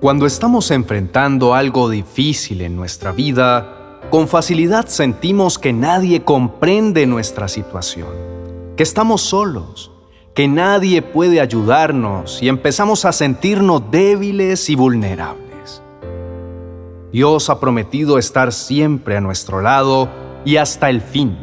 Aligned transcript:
Cuando 0.00 0.26
estamos 0.26 0.70
enfrentando 0.70 1.54
algo 1.54 1.90
difícil 1.90 2.60
en 2.60 2.76
nuestra 2.76 3.10
vida, 3.10 3.98
con 4.10 4.28
facilidad 4.28 4.86
sentimos 4.86 5.58
que 5.58 5.72
nadie 5.72 6.22
comprende 6.22 7.04
nuestra 7.04 7.48
situación, 7.48 8.06
que 8.76 8.84
estamos 8.84 9.22
solos, 9.22 9.90
que 10.34 10.46
nadie 10.46 11.02
puede 11.02 11.40
ayudarnos 11.40 12.40
y 12.40 12.48
empezamos 12.48 13.04
a 13.06 13.12
sentirnos 13.12 13.90
débiles 13.90 14.70
y 14.70 14.76
vulnerables. 14.76 15.82
Dios 17.10 17.50
ha 17.50 17.58
prometido 17.58 18.18
estar 18.18 18.52
siempre 18.52 19.16
a 19.16 19.20
nuestro 19.20 19.62
lado 19.62 20.08
y 20.44 20.58
hasta 20.58 20.90
el 20.90 21.00
fin. 21.00 21.36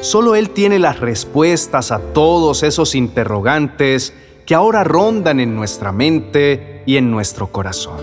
Solo 0.00 0.34
Él 0.34 0.50
tiene 0.50 0.80
las 0.80 0.98
respuestas 0.98 1.92
a 1.92 2.00
todos 2.00 2.64
esos 2.64 2.96
interrogantes 2.96 4.12
que 4.46 4.56
ahora 4.56 4.82
rondan 4.82 5.38
en 5.38 5.54
nuestra 5.54 5.92
mente 5.92 6.73
y 6.86 6.96
en 6.96 7.10
nuestro 7.10 7.48
corazón. 7.48 8.00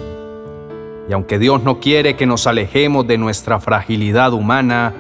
Y 1.10 1.14
aunque 1.14 1.40
Dios 1.40 1.64
no 1.64 1.80
quiere 1.80 2.16
que 2.16 2.26
nos 2.26 2.48
alejemos 2.48 3.08
de 3.08 3.18
nuestra 3.18 3.60
fragilidad 3.60 4.34
humana, 4.34 4.94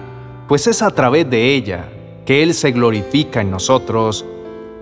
pues 0.47 0.67
es 0.67 0.81
a 0.81 0.91
través 0.91 1.29
de 1.29 1.55
ella 1.55 1.89
que 2.25 2.43
Él 2.43 2.53
se 2.53 2.71
glorifica 2.71 3.41
en 3.41 3.51
nosotros, 3.51 4.25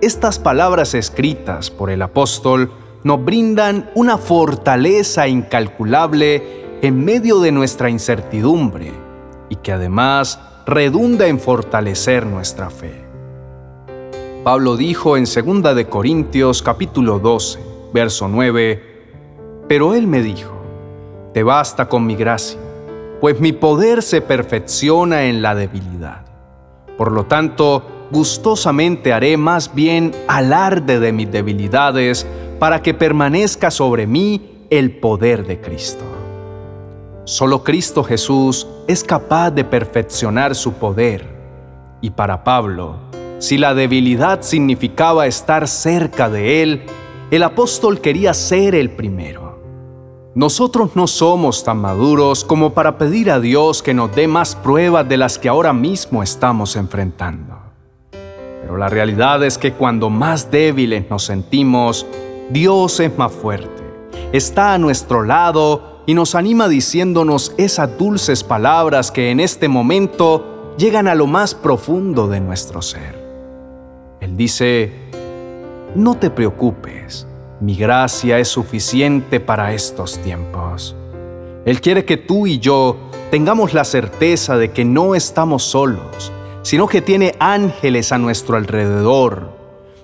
estas 0.02 0.40
palabras 0.40 0.94
escritas 0.94 1.70
por 1.70 1.90
el 1.90 2.02
apóstol 2.02 2.72
nos 3.04 3.24
brindan 3.24 3.90
una 3.96 4.18
fortaleza 4.18 5.28
incalculable 5.28 6.80
en 6.82 7.04
medio 7.04 7.40
de 7.40 7.52
nuestra 7.52 7.90
incertidumbre 7.90 8.92
y 9.50 9.58
que 9.58 9.72
además 9.72 10.40
redunda 10.66 11.28
en 11.28 11.40
fortalecer 11.40 12.26
nuestra 12.26 12.70
fe. 12.70 13.06
Pablo 14.44 14.78
dijo 14.78 15.18
en 15.18 15.26
2 15.26 15.76
de 15.76 15.86
Corintios 15.88 16.62
capítulo 16.62 17.20
12, 17.20 17.60
verso 17.94 18.28
9, 18.28 18.89
pero 19.70 19.94
él 19.94 20.08
me 20.08 20.22
dijo, 20.22 20.52
Te 21.34 21.44
basta 21.44 21.88
con 21.88 22.06
mi 22.06 22.16
gracia, 22.16 22.60
pues 23.22 23.40
mi 23.40 23.54
poder 23.54 24.02
se 24.02 24.20
perfecciona 24.20 25.26
en 25.26 25.42
la 25.42 25.56
debilidad. 25.56 26.26
Por 26.98 27.12
lo 27.12 27.28
tanto, 27.28 27.84
gustosamente 28.12 29.14
haré 29.14 29.38
más 29.38 29.74
bien 29.74 30.12
alarde 30.28 31.00
de 31.00 31.14
mis 31.14 31.32
debilidades 31.32 32.26
para 32.58 32.82
que 32.82 32.96
permanezca 32.96 33.70
sobre 33.70 34.08
mí 34.08 34.66
el 34.72 35.00
poder 35.00 35.46
de 35.46 35.62
Cristo. 35.62 36.04
Solo 37.26 37.64
Cristo 37.64 38.04
Jesús 38.04 38.68
es 38.88 39.04
capaz 39.04 39.52
de 39.52 39.64
perfeccionar 39.64 40.56
su 40.56 40.74
poder. 40.74 41.28
Y 42.02 42.10
para 42.10 42.44
Pablo, 42.44 42.96
si 43.38 43.60
la 43.60 43.76
debilidad 43.76 44.42
significaba 44.42 45.28
estar 45.28 45.68
cerca 45.68 46.28
de 46.28 46.64
Él, 46.64 46.84
el 47.30 47.44
apóstol 47.44 48.02
quería 48.02 48.34
ser 48.34 48.74
el 48.74 48.90
primero. 48.90 49.49
Nosotros 50.36 50.92
no 50.96 51.08
somos 51.08 51.64
tan 51.64 51.82
maduros 51.82 52.44
como 52.44 52.76
para 52.76 53.00
pedir 53.00 53.32
a 53.32 53.40
Dios 53.40 53.82
que 53.82 53.96
nos 53.96 54.16
dé 54.16 54.28
más 54.28 54.56
pruebas 54.56 55.10
de 55.10 55.18
las 55.18 55.40
que 55.40 55.50
ahora 55.50 55.74
mismo 55.74 56.22
estamos 56.22 56.76
enfrentando. 56.76 57.58
Pero 58.12 58.78
la 58.78 58.90
realidad 58.90 59.44
es 59.44 59.58
que 59.58 59.74
cuando 59.74 60.12
más 60.12 60.52
débiles 60.52 61.10
nos 61.10 61.24
sentimos, 61.24 62.06
Dios 62.52 63.00
es 63.00 63.18
más 63.18 63.32
fuerte, 63.32 63.84
está 64.32 64.76
a 64.76 64.78
nuestro 64.78 65.24
lado 65.24 66.04
y 66.06 66.14
nos 66.14 66.36
anima 66.36 66.68
diciéndonos 66.68 67.56
esas 67.58 67.98
dulces 67.98 68.44
palabras 68.44 69.10
que 69.10 69.32
en 69.32 69.40
este 69.40 69.68
momento 69.68 70.76
llegan 70.78 71.08
a 71.08 71.16
lo 71.16 71.26
más 71.26 71.56
profundo 71.56 72.28
de 72.28 72.40
nuestro 72.40 72.84
ser. 72.84 73.18
Él 74.20 74.38
dice, 74.38 74.94
no 75.96 76.18
te 76.18 76.30
preocupes 76.30 77.26
mi 77.62 77.76
gracia 77.76 78.40
es 78.40 78.48
suficiente 78.48 79.40
para 79.40 79.74
estos 79.74 80.20
tiempos. 80.20 80.96
Él 81.66 81.82
quiere 81.82 82.06
que 82.06 82.18
tú 82.18 82.48
y 82.48 82.60
yo 82.60 82.98
tengamos 83.32 83.74
la 83.74 83.84
certeza 83.84 84.58
de 84.58 84.72
que 84.72 84.86
no 84.86 85.14
estamos 85.14 85.64
solos, 85.64 86.32
sino 86.62 86.88
que 86.88 87.02
tiene 87.02 87.36
ángeles 87.40 88.12
a 88.12 88.18
nuestro 88.18 88.56
alrededor. 88.56 89.58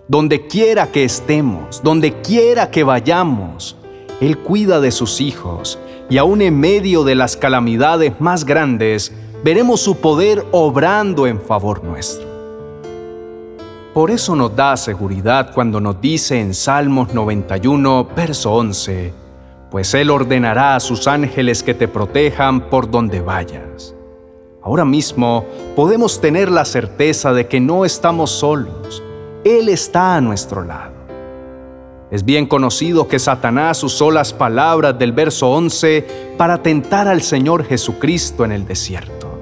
Donde 0.07 0.47
quiera 0.47 0.91
que 0.91 1.03
estemos, 1.03 1.81
donde 1.81 2.21
quiera 2.21 2.69
que 2.69 2.83
vayamos, 2.83 3.77
Él 4.21 4.37
cuida 4.37 4.79
de 4.79 4.91
sus 4.91 5.21
hijos 5.21 5.79
y 6.09 6.17
aún 6.17 6.41
en 6.41 6.59
medio 6.59 7.03
de 7.03 7.15
las 7.15 7.37
calamidades 7.37 8.19
más 8.19 8.45
grandes, 8.45 9.11
veremos 9.43 9.81
su 9.81 9.97
poder 9.97 10.45
obrando 10.51 11.25
en 11.25 11.41
favor 11.41 11.83
nuestro. 11.83 12.34
Por 13.95 14.11
eso 14.11 14.35
nos 14.35 14.53
da 14.53 14.75
seguridad 14.75 15.53
cuando 15.53 15.79
nos 15.79 16.01
dice 16.01 16.37
en 16.37 16.53
Salmos 16.53 17.13
91, 17.13 18.09
verso 18.13 18.51
11, 18.51 19.13
pues 19.71 19.93
Él 19.93 20.09
ordenará 20.09 20.75
a 20.75 20.81
sus 20.81 21.07
ángeles 21.07 21.63
que 21.63 21.73
te 21.73 21.87
protejan 21.87 22.69
por 22.69 22.91
donde 22.91 23.21
vayas. 23.21 23.95
Ahora 24.61 24.83
mismo 24.83 25.45
podemos 25.77 26.19
tener 26.19 26.51
la 26.51 26.65
certeza 26.65 27.31
de 27.31 27.47
que 27.47 27.61
no 27.61 27.85
estamos 27.85 28.31
solos, 28.31 29.01
Él 29.45 29.69
está 29.69 30.17
a 30.17 30.21
nuestro 30.21 30.65
lado. 30.65 30.95
Es 32.11 32.25
bien 32.25 32.47
conocido 32.47 33.07
que 33.07 33.17
Satanás 33.17 33.81
usó 33.81 34.11
las 34.11 34.33
palabras 34.33 34.99
del 34.99 35.13
verso 35.13 35.49
11 35.51 36.33
para 36.37 36.61
tentar 36.61 37.07
al 37.07 37.21
Señor 37.21 37.63
Jesucristo 37.63 38.43
en 38.43 38.51
el 38.51 38.67
desierto. 38.67 39.39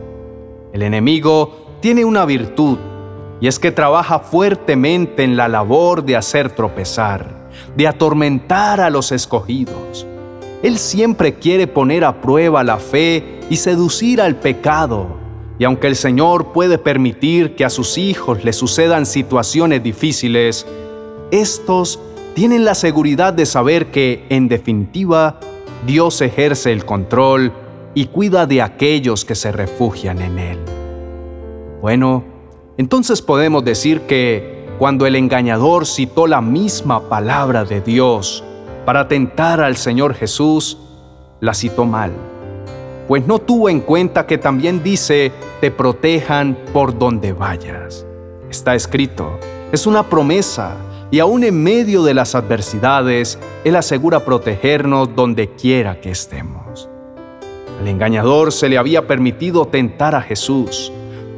El 0.72 0.84
enemigo 0.84 1.80
tiene 1.82 2.06
una 2.06 2.24
virtud 2.26 2.78
y 3.44 3.48
es 3.48 3.60
que 3.60 3.74
trabaja 3.74 4.20
fuertemente 4.20 5.22
en 5.22 5.36
la 5.36 5.50
labor 5.50 6.06
de 6.06 6.16
hacer 6.16 6.52
tropezar, 6.52 7.50
de 7.76 7.90
atormentar 7.90 8.80
a 8.80 8.90
los 8.90 9.12
escogidos. 9.12 10.08
Él 10.62 10.78
siempre 10.78 11.34
quiere 11.34 11.68
poner 11.68 12.06
a 12.06 12.22
prueba 12.22 12.64
la 12.64 12.78
fe 12.78 13.42
y 13.50 13.58
seducir 13.58 14.22
al 14.22 14.38
pecado. 14.38 15.18
Y 15.60 15.66
aunque 15.66 15.88
el 15.88 15.98
Señor 15.98 16.54
puede 16.54 16.78
permitir 16.78 17.54
que 17.58 17.66
a 17.66 17.70
sus 17.70 17.98
hijos 17.98 18.46
le 18.46 18.54
sucedan 18.54 19.06
situaciones 19.06 19.84
difíciles, 19.84 20.66
estos 21.30 22.00
tienen 22.36 22.64
la 22.64 22.76
seguridad 22.76 23.34
de 23.34 23.46
saber 23.46 23.92
que, 23.92 24.26
en 24.30 24.48
definitiva, 24.48 25.42
Dios 25.86 26.22
ejerce 26.22 26.72
el 26.72 26.86
control 26.86 27.52
y 27.94 28.06
cuida 28.06 28.46
de 28.46 28.62
aquellos 28.62 29.26
que 29.26 29.36
se 29.36 29.52
refugian 29.52 30.22
en 30.22 30.40
Él. 30.40 30.60
Bueno, 31.82 32.33
entonces 32.78 33.22
podemos 33.22 33.64
decir 33.64 34.02
que 34.02 34.66
cuando 34.80 35.06
el 35.06 35.16
engañador 35.16 35.86
citó 35.86 36.26
la 36.28 36.42
misma 36.42 37.08
palabra 37.08 37.66
de 37.66 37.82
Dios 37.82 38.44
para 38.86 39.08
tentar 39.08 39.62
al 39.62 39.78
Señor 39.78 40.16
Jesús, 40.16 40.78
la 41.40 41.54
citó 41.54 41.86
mal, 41.86 42.12
pues 43.08 43.28
no 43.28 43.40
tuvo 43.40 43.70
en 43.70 43.82
cuenta 43.82 44.26
que 44.26 44.38
también 44.38 44.82
dice, 44.82 45.32
te 45.62 45.72
protejan 45.72 46.58
por 46.74 46.98
donde 46.98 47.34
vayas. 47.34 48.06
Está 48.50 48.76
escrito, 48.76 49.40
es 49.72 49.86
una 49.86 50.10
promesa, 50.10 50.76
y 51.12 51.20
aún 51.20 51.44
en 51.44 51.62
medio 51.62 52.02
de 52.04 52.16
las 52.16 52.34
adversidades, 52.34 53.38
Él 53.64 53.76
asegura 53.76 54.26
protegernos 54.26 55.16
donde 55.16 55.52
quiera 55.52 56.02
que 56.02 56.10
estemos. 56.10 56.90
Al 57.80 57.88
engañador 57.88 58.52
se 58.52 58.68
le 58.68 58.80
había 58.80 59.06
permitido 59.06 59.68
tentar 59.68 60.16
a 60.16 60.22
Jesús, 60.22 60.92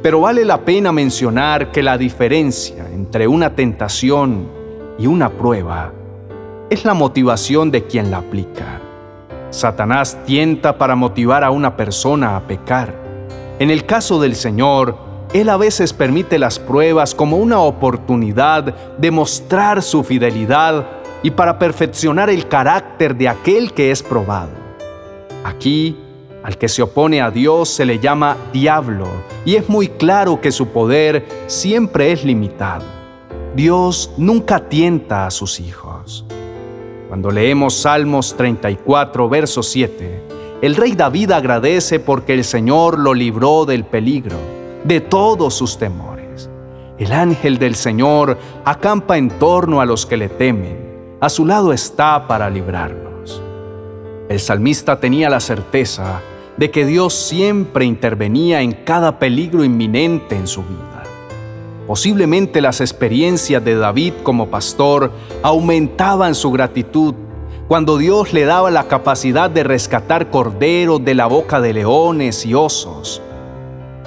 pero 0.06 0.20
vale 0.20 0.44
la 0.44 0.64
pena 0.64 0.92
mencionar 0.92 1.72
que 1.72 1.82
la 1.82 1.98
diferencia 1.98 2.86
entre 2.94 3.26
una 3.26 3.56
tentación 3.56 4.48
y 5.00 5.08
una 5.08 5.30
prueba 5.30 5.92
es 6.70 6.84
la 6.84 6.94
motivación 6.94 7.72
de 7.72 7.86
quien 7.86 8.12
la 8.12 8.18
aplica. 8.18 8.80
Satanás 9.50 10.16
tienta 10.24 10.78
para 10.78 10.94
motivar 10.94 11.42
a 11.42 11.50
una 11.50 11.76
persona 11.76 12.36
a 12.36 12.46
pecar. 12.46 12.94
En 13.58 13.68
el 13.68 13.84
caso 13.84 14.20
del 14.20 14.36
Señor, 14.36 14.96
Él 15.32 15.48
a 15.48 15.56
veces 15.56 15.92
permite 15.92 16.38
las 16.38 16.60
pruebas 16.60 17.12
como 17.12 17.38
una 17.38 17.58
oportunidad 17.58 18.96
de 18.98 19.10
mostrar 19.10 19.82
su 19.82 20.04
fidelidad 20.04 20.86
y 21.24 21.32
para 21.32 21.58
perfeccionar 21.58 22.30
el 22.30 22.46
carácter 22.46 23.16
de 23.16 23.28
aquel 23.28 23.72
que 23.72 23.90
es 23.90 24.04
probado. 24.04 24.52
Aquí, 25.42 25.98
al 26.46 26.58
que 26.58 26.68
se 26.68 26.80
opone 26.80 27.20
a 27.20 27.32
Dios 27.32 27.68
se 27.68 27.84
le 27.84 27.98
llama 27.98 28.36
diablo 28.52 29.08
y 29.44 29.56
es 29.56 29.68
muy 29.68 29.88
claro 29.88 30.40
que 30.40 30.52
su 30.52 30.68
poder 30.68 31.26
siempre 31.48 32.12
es 32.12 32.24
limitado. 32.24 32.84
Dios 33.56 34.12
nunca 34.16 34.68
tienta 34.68 35.26
a 35.26 35.32
sus 35.32 35.58
hijos. 35.58 36.24
Cuando 37.08 37.32
leemos 37.32 37.74
Salmos 37.74 38.36
34, 38.36 39.28
verso 39.28 39.60
7, 39.60 40.22
el 40.62 40.76
rey 40.76 40.92
David 40.92 41.32
agradece 41.32 41.98
porque 41.98 42.34
el 42.34 42.44
Señor 42.44 42.96
lo 42.96 43.12
libró 43.12 43.64
del 43.64 43.84
peligro, 43.84 44.36
de 44.84 45.00
todos 45.00 45.52
sus 45.52 45.76
temores. 45.78 46.48
El 46.96 47.10
ángel 47.10 47.58
del 47.58 47.74
Señor 47.74 48.38
acampa 48.64 49.18
en 49.18 49.30
torno 49.30 49.80
a 49.80 49.84
los 49.84 50.06
que 50.06 50.16
le 50.16 50.28
temen, 50.28 51.16
a 51.20 51.28
su 51.28 51.44
lado 51.44 51.72
está 51.72 52.28
para 52.28 52.48
librarlos. 52.48 53.42
El 54.28 54.38
salmista 54.38 55.00
tenía 55.00 55.28
la 55.28 55.40
certeza 55.40 56.20
de 56.56 56.70
que 56.70 56.86
Dios 56.86 57.14
siempre 57.14 57.84
intervenía 57.84 58.62
en 58.62 58.72
cada 58.72 59.18
peligro 59.18 59.64
inminente 59.64 60.36
en 60.36 60.46
su 60.46 60.62
vida. 60.62 61.02
Posiblemente 61.86 62.60
las 62.60 62.80
experiencias 62.80 63.64
de 63.64 63.76
David 63.76 64.14
como 64.22 64.48
pastor 64.48 65.12
aumentaban 65.42 66.34
su 66.34 66.50
gratitud, 66.50 67.14
cuando 67.68 67.98
Dios 67.98 68.32
le 68.32 68.44
daba 68.44 68.70
la 68.70 68.88
capacidad 68.88 69.50
de 69.50 69.64
rescatar 69.64 70.30
corderos 70.30 71.04
de 71.04 71.14
la 71.14 71.26
boca 71.26 71.60
de 71.60 71.72
leones 71.72 72.44
y 72.46 72.54
osos, 72.54 73.22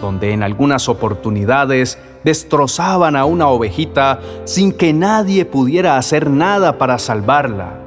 donde 0.02 0.34
en 0.34 0.44
algunas 0.44 0.90
oportunidades 0.90 1.98
destrozaban 2.24 3.16
a 3.16 3.26
una 3.26 3.48
ovejita 3.48 4.20
sin 4.46 4.72
que 4.72 4.92
nadie 4.94 5.46
pudiera 5.46 5.98
hacer 5.98 6.30
nada 6.30 6.78
para 6.78 7.00
salvarla, 7.00 7.80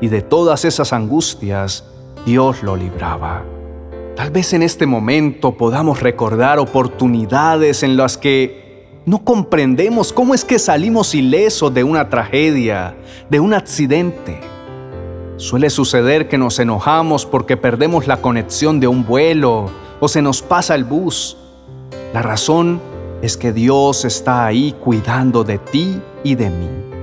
y 0.00 0.08
de 0.08 0.22
todas 0.22 0.64
esas 0.64 0.92
angustias 0.92 1.84
Dios 2.26 2.62
lo 2.62 2.76
libraba. 2.76 3.57
Tal 4.18 4.32
vez 4.32 4.52
en 4.52 4.64
este 4.64 4.84
momento 4.84 5.56
podamos 5.56 6.00
recordar 6.00 6.58
oportunidades 6.58 7.84
en 7.84 7.96
las 7.96 8.18
que 8.18 8.84
no 9.06 9.24
comprendemos 9.24 10.12
cómo 10.12 10.34
es 10.34 10.44
que 10.44 10.58
salimos 10.58 11.14
ilesos 11.14 11.72
de 11.72 11.84
una 11.84 12.08
tragedia, 12.08 12.96
de 13.30 13.38
un 13.38 13.54
accidente. 13.54 14.40
Suele 15.36 15.70
suceder 15.70 16.26
que 16.26 16.36
nos 16.36 16.58
enojamos 16.58 17.26
porque 17.26 17.56
perdemos 17.56 18.08
la 18.08 18.16
conexión 18.16 18.80
de 18.80 18.88
un 18.88 19.06
vuelo 19.06 19.70
o 20.00 20.08
se 20.08 20.20
nos 20.20 20.42
pasa 20.42 20.74
el 20.74 20.82
bus. 20.82 21.36
La 22.12 22.20
razón 22.20 22.80
es 23.22 23.36
que 23.36 23.52
Dios 23.52 24.04
está 24.04 24.46
ahí 24.46 24.74
cuidando 24.80 25.44
de 25.44 25.58
ti 25.58 26.02
y 26.24 26.34
de 26.34 26.50
mí. 26.50 26.97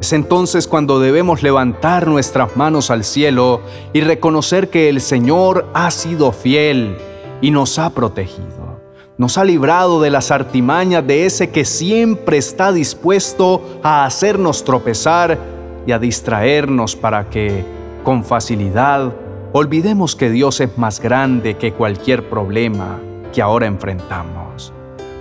Es 0.00 0.14
entonces 0.14 0.66
cuando 0.66 0.98
debemos 0.98 1.42
levantar 1.42 2.06
nuestras 2.06 2.56
manos 2.56 2.90
al 2.90 3.04
cielo 3.04 3.60
y 3.92 4.00
reconocer 4.00 4.70
que 4.70 4.88
el 4.88 5.02
Señor 5.02 5.66
ha 5.74 5.90
sido 5.90 6.32
fiel 6.32 6.96
y 7.42 7.50
nos 7.50 7.78
ha 7.78 7.90
protegido. 7.90 8.80
Nos 9.18 9.36
ha 9.36 9.44
librado 9.44 10.00
de 10.00 10.08
las 10.08 10.30
artimañas 10.30 11.06
de 11.06 11.26
ese 11.26 11.50
que 11.50 11.66
siempre 11.66 12.38
está 12.38 12.72
dispuesto 12.72 13.60
a 13.82 14.06
hacernos 14.06 14.64
tropezar 14.64 15.38
y 15.86 15.92
a 15.92 15.98
distraernos 15.98 16.96
para 16.96 17.28
que, 17.28 17.62
con 18.02 18.24
facilidad, 18.24 19.12
olvidemos 19.52 20.16
que 20.16 20.30
Dios 20.30 20.60
es 20.60 20.78
más 20.78 21.00
grande 21.00 21.58
que 21.58 21.74
cualquier 21.74 22.30
problema 22.30 22.98
que 23.34 23.42
ahora 23.42 23.66
enfrentamos. 23.66 24.72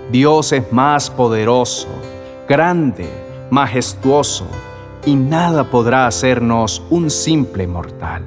Dios 0.10 0.54
es 0.54 0.72
más 0.72 1.10
poderoso, 1.10 1.90
grande, 2.48 3.10
majestuoso, 3.50 4.48
y 5.06 5.16
nada 5.16 5.66
podrá 5.66 6.07
hacernos 6.07 6.81
un 6.90 7.10
simple 7.10 7.68
mortal. 7.68 8.24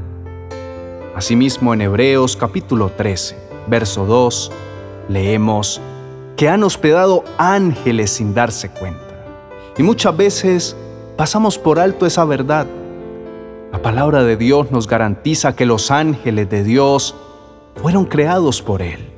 Asimismo 1.15 1.75
en 1.75 1.83
Hebreos 1.83 2.37
capítulo 2.37 2.91
13, 2.91 3.37
verso 3.67 4.07
2, 4.07 4.51
leemos 5.09 5.81
que 6.37 6.49
han 6.49 6.63
hospedado 6.63 7.25
ángeles 7.37 8.11
sin 8.11 8.35
darse 8.35 8.71
cuenta. 8.71 9.01
Y 9.77 9.83
muchas 9.83 10.17
veces 10.17 10.77
pasamos 11.17 11.59
por 11.59 11.79
alto 11.79 12.07
esa 12.07 12.25
verdad. 12.25 12.67
La 13.71 13.81
palabra 13.81 14.25
de 14.25 14.37
Dios 14.37 14.71
nos 14.71 14.87
garantiza 14.87 15.55
que 15.55 15.67
los 15.67 15.91
ángeles 15.91 16.49
de 16.49 16.65
Dios 16.65 17.15
fueron 17.77 18.07
creados 18.07 18.63
por 18.63 18.83
Él. 18.83 19.09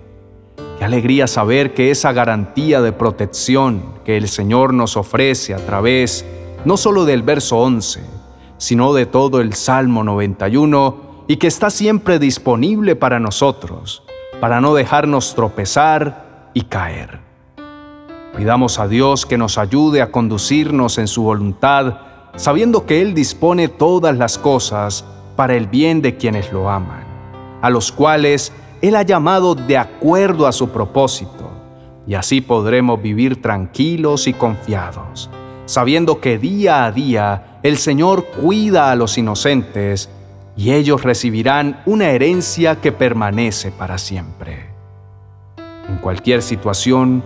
Qué 0.79 0.85
alegría 0.85 1.27
saber 1.27 1.75
que 1.75 1.91
esa 1.91 2.13
garantía 2.13 2.81
de 2.83 2.93
protección 2.93 3.95
que 4.05 4.17
el 4.17 4.29
Señor 4.29 4.75
nos 4.75 4.97
ofrece 4.97 5.55
a 5.55 5.59
través 5.59 6.25
no 6.65 6.77
solo 6.77 7.05
del 7.05 7.23
verso 7.23 7.59
11, 7.59 8.01
sino 8.57 8.95
de 8.95 9.07
todo 9.07 9.41
el 9.41 9.55
Salmo 9.55 10.03
91 10.03 11.25
y 11.29 11.37
que 11.37 11.47
está 11.47 11.71
siempre 11.71 12.19
disponible 12.19 12.97
para 12.97 13.21
nosotros, 13.21 14.03
para 14.41 14.61
no 14.61 14.75
dejarnos 14.75 15.35
tropezar 15.35 16.51
y 16.55 16.63
caer. 16.63 17.21
Pidamos 18.37 18.79
a 18.79 18.89
Dios 18.89 19.27
que 19.27 19.39
nos 19.39 19.59
ayude 19.59 20.03
a 20.03 20.11
conducirnos 20.11 20.99
en 20.99 21.07
su 21.07 21.23
voluntad, 21.23 21.99
sabiendo 22.37 22.85
que 22.87 23.01
Él 23.03 23.15
dispone 23.15 23.69
todas 23.69 24.17
las 24.17 24.39
cosas 24.39 25.05
para 25.37 25.55
el 25.55 25.67
bien 25.67 26.03
de 26.03 26.17
quienes 26.17 26.53
lo 26.53 26.71
aman, 26.71 27.05
a 27.63 27.71
los 27.71 27.93
cuales 27.93 28.53
Él 28.83 28.97
ha 28.97 29.03
llamado 29.03 29.55
de 29.55 29.79
acuerdo 29.79 30.47
a 30.47 30.53
su 30.53 30.71
propósito, 30.71 31.51
y 32.07 32.15
así 32.15 32.41
podremos 32.41 33.01
vivir 33.01 33.41
tranquilos 33.41 34.27
y 34.27 34.33
confiados 34.33 35.31
sabiendo 35.67 36.21
que 36.21 36.39
día 36.39 36.85
a 36.85 36.93
día 36.93 37.59
el 37.63 37.79
Señor 37.79 38.27
cuida 38.27 38.91
a 38.91 38.97
los 38.97 39.17
inocentes 39.19 40.11
y 40.57 40.73
ellos 40.73 41.03
recibirán 41.03 41.83
una 41.87 42.11
herencia 42.11 42.81
que 42.81 42.93
permanece 42.93 43.71
para 43.71 43.99
siempre. 43.99 44.71
En 45.89 45.97
cualquier 45.99 46.43
situación, 46.43 47.25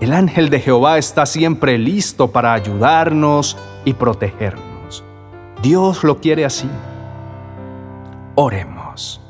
el 0.00 0.12
ángel 0.12 0.48
de 0.48 0.60
Jehová 0.60 0.98
está 0.98 1.26
siempre 1.26 1.76
listo 1.76 2.30
para 2.30 2.52
ayudarnos 2.52 3.56
y 3.84 3.94
protegernos. 3.94 5.04
Dios 5.62 6.04
lo 6.04 6.20
quiere 6.20 6.44
así. 6.44 6.68
Oremos. 8.36 9.20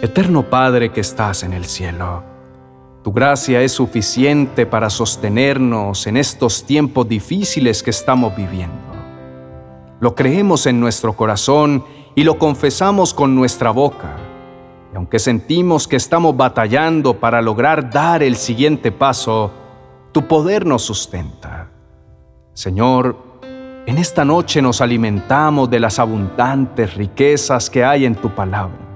Eterno 0.00 0.44
Padre 0.44 0.92
que 0.92 1.00
estás 1.00 1.42
en 1.42 1.52
el 1.52 1.64
cielo, 1.64 2.22
tu 3.08 3.12
gracia 3.14 3.62
es 3.62 3.72
suficiente 3.72 4.66
para 4.66 4.90
sostenernos 4.90 6.06
en 6.06 6.18
estos 6.18 6.64
tiempos 6.64 7.08
difíciles 7.08 7.82
que 7.82 7.88
estamos 7.88 8.36
viviendo. 8.36 8.76
Lo 9.98 10.14
creemos 10.14 10.66
en 10.66 10.78
nuestro 10.78 11.14
corazón 11.14 11.86
y 12.14 12.24
lo 12.24 12.38
confesamos 12.38 13.14
con 13.14 13.34
nuestra 13.34 13.70
boca. 13.70 14.14
Y 14.92 14.96
aunque 14.96 15.18
sentimos 15.20 15.88
que 15.88 15.96
estamos 15.96 16.36
batallando 16.36 17.18
para 17.18 17.40
lograr 17.40 17.88
dar 17.88 18.22
el 18.22 18.36
siguiente 18.36 18.92
paso, 18.92 19.52
tu 20.12 20.28
poder 20.28 20.66
nos 20.66 20.82
sustenta. 20.82 21.70
Señor, 22.52 23.16
en 23.86 23.96
esta 23.96 24.22
noche 24.26 24.60
nos 24.60 24.82
alimentamos 24.82 25.70
de 25.70 25.80
las 25.80 25.98
abundantes 25.98 26.92
riquezas 26.92 27.70
que 27.70 27.82
hay 27.82 28.04
en 28.04 28.16
tu 28.16 28.28
palabra 28.34 28.87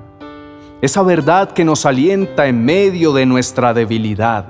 esa 0.83 1.03
verdad 1.05 1.53
que 1.53 1.65
nos 1.65 1.87
alienta 1.87 2.49
en 2.49 2.65
medio 2.65 3.13
de 3.13 3.25
nuestra 3.25 3.73
debilidad. 3.73 4.47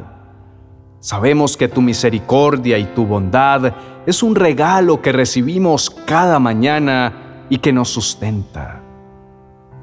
Sabemos 0.98 1.58
que 1.58 1.68
tu 1.68 1.82
misericordia 1.82 2.78
y 2.78 2.86
tu 2.86 3.04
bondad 3.04 3.74
es 4.06 4.22
un 4.22 4.34
regalo 4.34 5.02
que 5.02 5.12
recibimos 5.12 5.90
cada 5.90 6.38
mañana 6.38 7.44
y 7.50 7.58
que 7.58 7.70
nos 7.70 7.90
sustenta. 7.90 8.80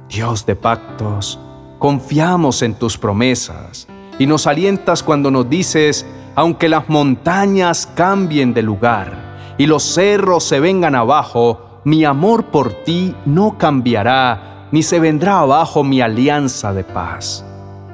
Dios 0.09 0.47
de 0.47 0.55
pactos, 0.55 1.39
confiamos 1.77 2.63
en 2.63 2.73
tus 2.73 2.97
promesas 2.97 3.87
y 4.17 4.25
nos 4.25 4.47
alientas 4.47 5.03
cuando 5.03 5.29
nos 5.29 5.47
dices, 5.47 6.03
aunque 6.33 6.67
las 6.67 6.89
montañas 6.89 7.87
cambien 7.93 8.55
de 8.55 8.63
lugar 8.63 9.53
y 9.59 9.67
los 9.67 9.83
cerros 9.83 10.45
se 10.45 10.59
vengan 10.59 10.95
abajo, 10.95 11.81
mi 11.83 12.05
amor 12.05 12.45
por 12.45 12.73
ti 12.73 13.13
no 13.27 13.55
cambiará 13.59 14.58
ni 14.71 14.83
se 14.83 14.99
vendrá 14.99 15.39
abajo 15.39 15.83
mi 15.83 16.01
alianza 16.01 16.73
de 16.73 16.83
paz. 16.83 17.45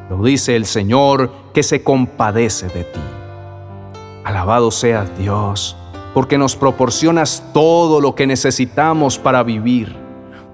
Lo 0.10 0.22
dice 0.24 0.56
el 0.56 0.66
Señor 0.66 1.32
que 1.54 1.64
se 1.64 1.84
compadece 1.84 2.68
de 2.68 2.84
ti. 2.84 3.00
Alabado 4.24 4.72
seas 4.72 5.18
Dios, 5.18 5.78
porque 6.14 6.38
nos 6.38 6.56
proporcionas 6.56 7.44
todo 7.54 8.02
lo 8.02 8.16
que 8.16 8.28
necesitamos 8.28 9.18
para 9.18 9.44
vivir. 9.44 9.96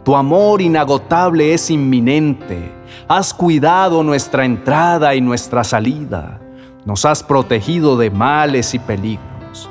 Tu 0.04 0.16
amor 0.16 0.62
inagotable 0.62 1.54
es 1.54 1.70
inminente. 1.70 2.72
Has 3.08 3.34
cuidado 3.34 4.04
nuestra 4.04 4.46
entrada 4.46 5.16
y 5.16 5.22
nuestra 5.22 5.64
salida. 5.64 6.40
Nos 6.86 7.06
has 7.06 7.24
protegido 7.24 7.98
de 7.98 8.10
males 8.10 8.74
y 8.74 8.80
peligros. 8.80 9.70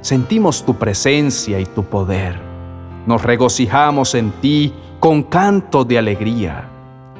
Sentimos 0.00 0.64
tu 0.64 0.74
presencia 0.76 1.58
y 1.60 1.66
tu 1.66 1.84
poder. 1.84 2.40
Nos 3.06 3.22
regocijamos 3.22 4.14
en 4.14 4.30
ti 4.40 4.72
con 5.06 5.22
canto 5.22 5.84
de 5.84 5.98
alegría. 5.98 6.68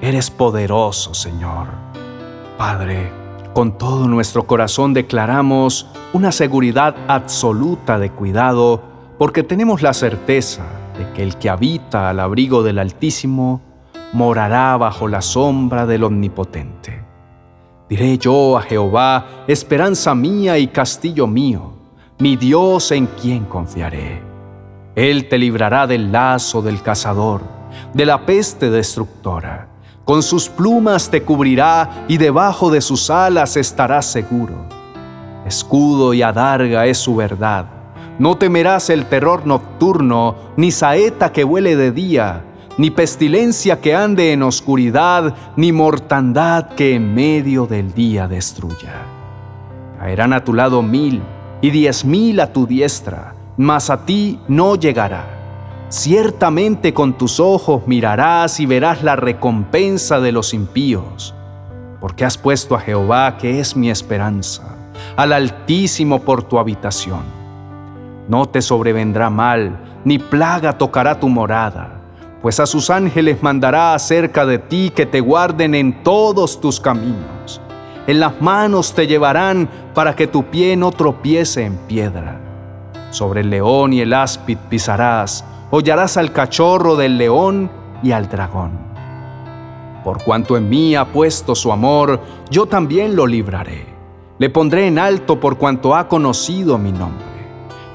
Eres 0.01 0.29
poderoso, 0.29 1.15
Señor. 1.15 1.69
Padre, 2.59 3.13
con 3.55 3.79
todo 3.79 4.09
nuestro 4.09 4.45
corazón 4.45 4.93
declaramos 4.93 5.87
una 6.13 6.33
seguridad 6.33 6.97
absoluta 7.07 8.01
de 8.01 8.11
cuidado 8.11 8.83
porque 9.19 9.45
tenemos 9.45 9.83
la 9.83 9.95
certeza 9.95 10.65
de 10.99 11.13
que 11.13 11.23
el 11.23 11.37
que 11.37 11.49
habita 11.49 12.09
al 12.09 12.19
abrigo 12.19 12.65
del 12.65 12.81
Altísimo 12.81 13.61
morará 14.13 14.77
bajo 14.77 15.07
la 15.07 15.23
sombra 15.23 15.87
del 15.87 16.03
Omnipotente. 16.03 17.05
Diré 17.89 18.19
yo 18.19 18.59
a 18.59 18.63
Jehová, 18.63 19.45
esperanza 19.47 20.13
mía 20.13 20.59
y 20.59 20.67
castillo 20.67 21.29
mío, 21.29 21.75
mi 22.19 22.35
Dios 22.35 22.91
en 22.91 23.07
quien 23.07 23.45
confiaré. 23.45 24.21
Él 24.97 25.29
te 25.29 25.39
librará 25.39 25.87
del 25.87 26.11
lazo 26.11 26.63
del 26.63 26.83
cazador 26.83 27.55
de 27.95 28.07
la 28.07 28.25
peste 28.27 28.71
destructora. 28.71 29.69
Con 30.07 30.23
sus 30.23 30.49
plumas 30.49 31.11
te 31.11 31.23
cubrirá 31.23 32.05
y 32.07 32.17
debajo 32.17 32.71
de 32.71 32.81
sus 32.81 33.11
alas 33.11 33.57
estarás 33.57 34.07
seguro. 34.07 34.55
Escudo 35.45 36.15
y 36.15 36.23
adarga 36.23 36.87
es 36.87 36.99
su 36.99 37.17
verdad. 37.17 37.67
No 38.19 38.37
temerás 38.37 38.89
el 38.89 39.07
terror 39.07 39.47
nocturno, 39.47 40.37
ni 40.57 40.71
saeta 40.71 41.33
que 41.33 41.43
huele 41.43 41.75
de 41.75 41.91
día, 41.91 42.45
ni 42.79 42.91
pestilencia 42.91 43.81
que 43.81 43.97
ande 43.97 44.33
en 44.33 44.45
oscuridad, 44.45 45.35
ni 45.57 45.73
mortandad 45.73 46.69
que 46.69 46.95
en 46.95 47.13
medio 47.13 47.67
del 47.67 47.93
día 47.93 48.29
destruya. 48.29 48.95
Caerán 49.99 50.33
a 50.33 50.45
tu 50.45 50.55
lado 50.55 50.83
mil 50.83 51.21
y 51.61 51.71
diez 51.71 52.05
mil 52.05 52.39
a 52.39 52.53
tu 52.53 52.67
diestra, 52.67 53.35
mas 53.57 53.91
a 53.91 54.07
ti 54.07 54.39
no 54.47 54.77
llegará 54.77 55.36
Ciertamente 55.89 56.93
con 56.93 57.17
tus 57.17 57.39
ojos 57.39 57.87
mirarás 57.87 58.59
y 58.59 58.67
verás 58.67 59.05
la 59.05 59.15
recompensa 59.15 60.19
de 60.19 60.33
los 60.33 60.53
impíos, 60.53 61.33
porque 62.01 62.25
has 62.25 62.37
puesto 62.37 62.75
a 62.75 62.81
Jehová, 62.81 63.37
que 63.39 63.61
es 63.61 63.77
mi 63.77 63.89
esperanza, 63.89 64.65
al 65.17 65.33
Altísimo 65.33 66.23
por 66.23 66.43
tu 66.43 66.59
habitación. 66.59 67.23
No 68.29 68.47
te 68.47 68.63
sobrevendrá 68.63 69.31
mal, 69.31 69.79
ni 70.05 70.19
plaga 70.19 70.77
tocará 70.77 71.21
tu 71.21 71.29
morada, 71.29 72.01
pues 72.43 72.59
a 72.59 72.67
sus 72.67 72.91
ángeles 72.91 73.41
mandará 73.41 73.95
acerca 73.95 74.45
de 74.45 74.59
ti 74.59 74.91
que 74.93 75.07
te 75.07 75.21
guarden 75.21 75.77
en 75.77 76.03
todos 76.03 76.61
tus 76.61 76.81
caminos. 76.81 77.61
En 78.09 78.19
las 78.19 78.43
manos 78.43 78.93
te 78.93 79.07
llevarán 79.07 79.69
para 79.95 80.17
que 80.17 80.27
tu 80.27 80.47
pie 80.47 80.77
no 80.77 80.91
tropiece 80.91 81.65
en 81.65 81.77
piedra. 81.77 82.41
Sobre 83.11 83.43
el 83.43 83.51
león 83.51 83.93
y 83.93 84.01
el 84.01 84.13
áspid 84.13 84.59
pisarás, 84.69 85.45
hollarás 85.71 86.17
al 86.17 86.33
cachorro 86.33 86.97
del 86.97 87.19
león 87.19 87.71
y 88.03 88.13
al 88.13 88.29
dragón. 88.29 88.87
Por 90.05 90.23
cuanto 90.23 90.57
en 90.57 90.69
mí 90.69 90.95
ha 90.95 91.07
puesto 91.07 91.55
su 91.55 91.73
amor, 91.73 92.21
yo 92.51 92.67
también 92.67 93.17
lo 93.17 93.27
libraré. 93.27 93.87
Le 94.39 94.51
pondré 94.51 94.87
en 94.87 94.99
alto 94.99 95.41
por 95.41 95.59
cuanto 95.59 95.97
ha 95.97 96.07
conocido 96.09 96.79
mi 96.79 96.93
nombre. 96.93 97.27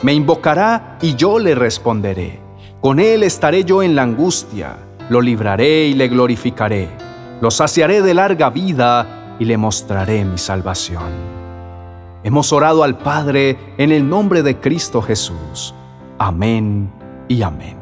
Me 0.01 0.13
invocará 0.13 0.97
y 1.01 1.15
yo 1.15 1.39
le 1.39 1.55
responderé. 1.55 2.41
Con 2.81 2.99
él 2.99 3.23
estaré 3.23 3.63
yo 3.63 3.83
en 3.83 3.95
la 3.95 4.01
angustia. 4.01 4.77
Lo 5.09 5.21
libraré 5.21 5.85
y 5.85 5.93
le 5.93 6.07
glorificaré. 6.07 6.89
Lo 7.39 7.51
saciaré 7.51 8.01
de 8.01 8.13
larga 8.13 8.49
vida 8.49 9.35
y 9.39 9.45
le 9.45 9.57
mostraré 9.57 10.25
mi 10.25 10.37
salvación. 10.37 11.31
Hemos 12.23 12.51
orado 12.51 12.83
al 12.83 12.97
Padre 12.97 13.57
en 13.77 13.91
el 13.91 14.07
nombre 14.09 14.43
de 14.43 14.59
Cristo 14.59 15.01
Jesús. 15.01 15.73
Amén 16.17 17.00
y 17.31 17.43
amén. 17.43 17.80